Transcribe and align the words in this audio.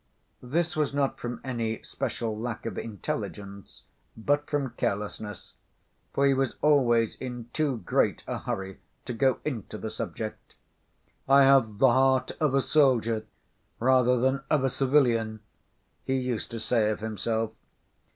This 0.41 0.75
was 0.75 0.95
not 0.95 1.19
from 1.19 1.39
any 1.43 1.83
special 1.83 2.35
lack 2.35 2.65
of 2.65 2.75
intelligence, 2.75 3.83
but 4.17 4.49
from 4.49 4.71
carelessness, 4.71 5.53
for 6.11 6.25
he 6.25 6.33
was 6.33 6.55
always 6.63 7.13
in 7.17 7.49
too 7.53 7.83
great 7.85 8.23
a 8.25 8.39
hurry 8.39 8.79
to 9.05 9.13
go 9.13 9.37
into 9.45 9.77
the 9.77 9.91
subject. 9.91 10.55
"I 11.29 11.43
have 11.43 11.77
the 11.77 11.91
heart 11.91 12.31
of 12.39 12.55
a 12.55 12.63
soldier 12.63 13.27
rather 13.79 14.19
than 14.19 14.41
of 14.49 14.63
a 14.63 14.69
civilian," 14.69 15.41
he 16.03 16.15
used 16.15 16.49
to 16.49 16.59
say 16.59 16.89
of 16.89 17.01
himself. 17.01 17.51